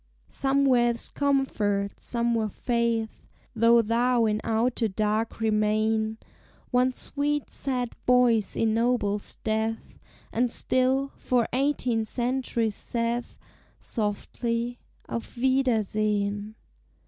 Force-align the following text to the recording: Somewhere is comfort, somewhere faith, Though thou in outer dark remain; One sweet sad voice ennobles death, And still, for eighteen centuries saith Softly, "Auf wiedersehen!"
Somewhere 0.29 0.89
is 0.89 1.09
comfort, 1.09 1.99
somewhere 1.99 2.49
faith, 2.49 3.27
Though 3.55 3.83
thou 3.83 4.25
in 4.25 4.41
outer 4.43 4.87
dark 4.87 5.39
remain; 5.39 6.17
One 6.71 6.91
sweet 6.93 7.51
sad 7.51 7.93
voice 8.07 8.55
ennobles 8.55 9.35
death, 9.43 9.99
And 10.33 10.49
still, 10.49 11.11
for 11.17 11.47
eighteen 11.53 12.05
centuries 12.05 12.73
saith 12.73 13.37
Softly, 13.77 14.79
"Auf 15.07 15.37
wiedersehen!" 15.37 16.55